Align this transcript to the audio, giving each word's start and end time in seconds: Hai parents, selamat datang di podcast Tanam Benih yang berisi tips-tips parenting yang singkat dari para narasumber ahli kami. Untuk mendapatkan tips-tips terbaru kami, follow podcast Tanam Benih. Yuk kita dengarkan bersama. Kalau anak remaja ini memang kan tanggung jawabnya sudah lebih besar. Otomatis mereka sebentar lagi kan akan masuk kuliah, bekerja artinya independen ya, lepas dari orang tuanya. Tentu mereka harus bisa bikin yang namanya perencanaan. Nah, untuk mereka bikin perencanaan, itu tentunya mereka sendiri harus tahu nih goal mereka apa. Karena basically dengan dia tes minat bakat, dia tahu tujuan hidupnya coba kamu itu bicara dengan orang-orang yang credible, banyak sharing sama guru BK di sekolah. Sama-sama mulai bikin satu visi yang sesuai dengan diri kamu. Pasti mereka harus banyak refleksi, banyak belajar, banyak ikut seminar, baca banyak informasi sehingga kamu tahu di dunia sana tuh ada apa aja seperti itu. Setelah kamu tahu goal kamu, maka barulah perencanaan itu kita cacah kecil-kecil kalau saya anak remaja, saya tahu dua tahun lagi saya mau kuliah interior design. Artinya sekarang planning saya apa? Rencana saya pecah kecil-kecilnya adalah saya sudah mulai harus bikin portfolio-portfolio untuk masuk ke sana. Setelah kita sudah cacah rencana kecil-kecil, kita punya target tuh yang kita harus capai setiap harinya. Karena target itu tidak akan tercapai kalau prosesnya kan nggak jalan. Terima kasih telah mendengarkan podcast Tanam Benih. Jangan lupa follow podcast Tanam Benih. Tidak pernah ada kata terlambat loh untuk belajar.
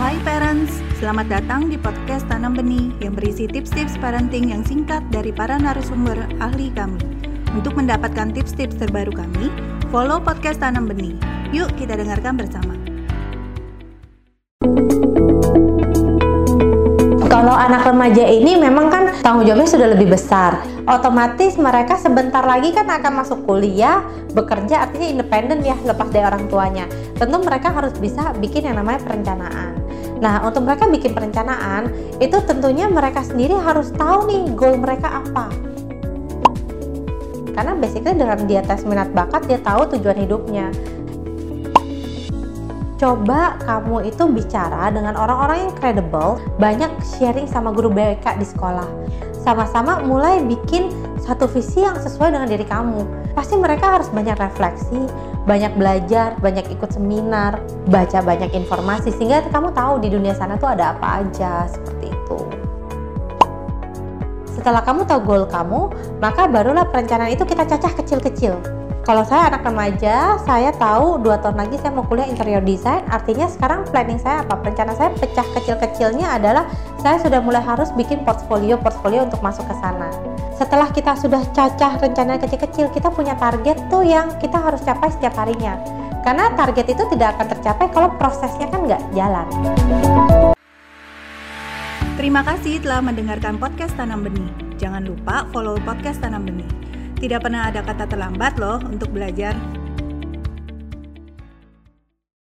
Hai 0.00 0.16
parents, 0.24 0.80
selamat 0.96 1.28
datang 1.28 1.68
di 1.68 1.76
podcast 1.76 2.24
Tanam 2.24 2.56
Benih 2.56 2.96
yang 3.04 3.12
berisi 3.12 3.44
tips-tips 3.44 4.00
parenting 4.00 4.48
yang 4.48 4.64
singkat 4.64 5.04
dari 5.12 5.28
para 5.36 5.60
narasumber 5.60 6.16
ahli 6.40 6.72
kami. 6.72 6.96
Untuk 7.52 7.76
mendapatkan 7.76 8.32
tips-tips 8.32 8.80
terbaru 8.80 9.12
kami, 9.12 9.52
follow 9.92 10.16
podcast 10.16 10.64
Tanam 10.64 10.88
Benih. 10.88 11.12
Yuk 11.52 11.68
kita 11.76 12.00
dengarkan 12.00 12.40
bersama. 12.40 12.72
Kalau 17.28 17.58
anak 17.58 17.84
remaja 17.84 18.22
ini 18.22 18.56
memang 18.56 18.86
kan 18.86 19.12
tanggung 19.20 19.44
jawabnya 19.44 19.68
sudah 19.68 19.88
lebih 19.92 20.14
besar. 20.14 20.62
Otomatis 20.86 21.58
mereka 21.58 21.98
sebentar 21.98 22.40
lagi 22.40 22.70
kan 22.70 22.86
akan 22.86 23.12
masuk 23.18 23.44
kuliah, 23.44 24.00
bekerja 24.30 24.88
artinya 24.88 25.08
independen 25.10 25.58
ya, 25.60 25.74
lepas 25.82 26.06
dari 26.14 26.22
orang 26.22 26.46
tuanya. 26.46 26.86
Tentu 27.18 27.42
mereka 27.42 27.74
harus 27.74 27.92
bisa 27.98 28.30
bikin 28.38 28.70
yang 28.70 28.78
namanya 28.78 29.02
perencanaan. 29.02 29.81
Nah, 30.22 30.38
untuk 30.46 30.62
mereka 30.62 30.86
bikin 30.86 31.18
perencanaan, 31.18 31.90
itu 32.22 32.38
tentunya 32.46 32.86
mereka 32.86 33.26
sendiri 33.26 33.58
harus 33.58 33.90
tahu 33.90 34.30
nih 34.30 34.54
goal 34.54 34.78
mereka 34.78 35.18
apa. 35.18 35.50
Karena 37.52 37.74
basically 37.74 38.14
dengan 38.14 38.46
dia 38.46 38.62
tes 38.62 38.86
minat 38.86 39.10
bakat, 39.10 39.50
dia 39.50 39.58
tahu 39.58 39.98
tujuan 39.98 40.22
hidupnya 40.22 40.70
coba 43.02 43.58
kamu 43.66 44.14
itu 44.14 44.30
bicara 44.30 44.86
dengan 44.94 45.18
orang-orang 45.18 45.66
yang 45.66 45.72
credible, 45.74 46.38
banyak 46.62 46.86
sharing 47.02 47.50
sama 47.50 47.74
guru 47.74 47.90
BK 47.90 48.38
di 48.38 48.46
sekolah. 48.46 48.86
Sama-sama 49.42 50.06
mulai 50.06 50.38
bikin 50.38 50.86
satu 51.18 51.50
visi 51.50 51.82
yang 51.82 51.98
sesuai 51.98 52.30
dengan 52.30 52.46
diri 52.46 52.62
kamu. 52.62 53.02
Pasti 53.32 53.56
mereka 53.56 53.96
harus 53.96 54.12
banyak 54.12 54.36
refleksi, 54.36 55.08
banyak 55.48 55.72
belajar, 55.74 56.36
banyak 56.38 56.68
ikut 56.68 56.92
seminar, 56.92 57.64
baca 57.88 58.20
banyak 58.20 58.52
informasi 58.52 59.08
sehingga 59.16 59.40
kamu 59.48 59.72
tahu 59.72 60.04
di 60.04 60.12
dunia 60.12 60.36
sana 60.36 60.60
tuh 60.60 60.70
ada 60.70 60.92
apa 60.92 61.24
aja 61.24 61.64
seperti 61.66 62.12
itu. 62.12 62.38
Setelah 64.52 64.84
kamu 64.84 65.08
tahu 65.08 65.20
goal 65.24 65.44
kamu, 65.48 65.90
maka 66.20 66.46
barulah 66.46 66.86
perencanaan 66.86 67.32
itu 67.34 67.42
kita 67.48 67.64
cacah 67.66 67.92
kecil-kecil 67.98 68.81
kalau 69.02 69.26
saya 69.26 69.50
anak 69.50 69.66
remaja, 69.66 70.38
saya 70.46 70.70
tahu 70.78 71.18
dua 71.18 71.34
tahun 71.42 71.58
lagi 71.58 71.74
saya 71.82 71.90
mau 71.90 72.06
kuliah 72.06 72.30
interior 72.30 72.62
design. 72.62 73.02
Artinya 73.10 73.50
sekarang 73.50 73.82
planning 73.90 74.22
saya 74.22 74.46
apa? 74.46 74.62
Rencana 74.62 74.94
saya 74.94 75.10
pecah 75.18 75.42
kecil-kecilnya 75.58 76.38
adalah 76.38 76.70
saya 77.02 77.18
sudah 77.18 77.42
mulai 77.42 77.58
harus 77.58 77.90
bikin 77.98 78.22
portfolio-portfolio 78.22 79.26
untuk 79.26 79.42
masuk 79.42 79.66
ke 79.66 79.74
sana. 79.82 80.06
Setelah 80.54 80.86
kita 80.94 81.18
sudah 81.18 81.42
cacah 81.50 81.98
rencana 81.98 82.38
kecil-kecil, 82.38 82.94
kita 82.94 83.10
punya 83.10 83.34
target 83.34 83.74
tuh 83.90 84.06
yang 84.06 84.30
kita 84.38 84.54
harus 84.54 84.78
capai 84.86 85.10
setiap 85.10 85.34
harinya. 85.34 85.82
Karena 86.22 86.54
target 86.54 86.94
itu 86.94 87.02
tidak 87.10 87.34
akan 87.34 87.46
tercapai 87.58 87.86
kalau 87.90 88.14
prosesnya 88.14 88.70
kan 88.70 88.86
nggak 88.86 89.02
jalan. 89.18 89.46
Terima 92.14 92.46
kasih 92.46 92.78
telah 92.78 93.02
mendengarkan 93.02 93.58
podcast 93.58 93.98
Tanam 93.98 94.22
Benih. 94.22 94.46
Jangan 94.78 95.02
lupa 95.02 95.42
follow 95.50 95.74
podcast 95.82 96.22
Tanam 96.22 96.46
Benih. 96.46 96.91
Tidak 97.22 97.38
pernah 97.38 97.70
ada 97.70 97.86
kata 97.86 98.10
terlambat 98.10 98.58
loh 98.58 98.82
untuk 98.82 99.14
belajar. 99.14 99.54